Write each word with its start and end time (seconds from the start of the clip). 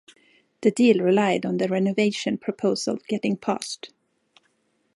The 0.61 0.71
deal 0.71 0.97
relied 1.03 1.45
on 1.45 1.57
the 1.57 1.67
renovation 1.67 2.39
proposal 2.39 2.97
getting 3.07 3.37
passed. 3.37 3.91